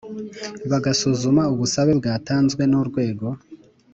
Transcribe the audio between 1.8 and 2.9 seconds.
bwatanzwe n